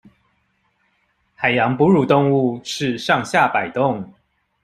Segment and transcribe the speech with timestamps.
[1.35, 4.11] 海洋哺乳動物是上下擺動